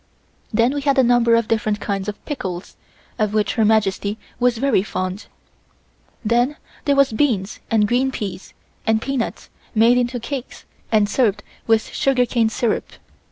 Then 0.51 0.73
we 0.73 0.81
had 0.81 0.97
a 0.97 1.03
number 1.03 1.35
of 1.35 1.47
different 1.47 1.79
kinds 1.79 2.07
of 2.09 2.25
pickles, 2.25 2.75
of 3.19 3.35
which 3.35 3.53
Her 3.53 3.63
Majesty 3.63 4.17
was 4.39 4.57
very 4.57 4.81
fond. 4.81 5.27
Then 6.25 6.57
there 6.85 6.95
was 6.95 7.13
beans 7.13 7.59
and 7.69 7.87
green 7.87 8.11
peas, 8.11 8.55
and 8.87 8.99
peanuts 8.99 9.51
made 9.75 9.99
into 9.99 10.19
cakes 10.19 10.65
and 10.91 11.07
served 11.07 11.43
with 11.67 11.85
sugarcane 11.93 12.49
syrup. 12.49 12.93